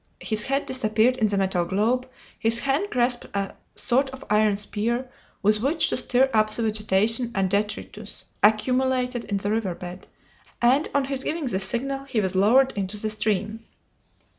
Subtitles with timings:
[0.23, 2.09] His head disappeared in the metal globe,
[2.39, 5.07] his hand grasped a sort of iron spear
[5.43, 10.07] with which to stir up the vegetation and detritus accumulated in the river bed,
[10.59, 13.63] and on his giving the signal he was lowered into the stream.